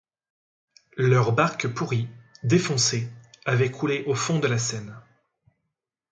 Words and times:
Leur 0.97 1.31
barque 1.31 1.67
pourrie, 1.71 2.07
défoncée, 2.41 3.07
avait 3.45 3.69
coulé 3.69 4.03
au 4.07 4.15
fond 4.15 4.39
de 4.39 4.47
la 4.47 4.57
Seine. 4.57 4.99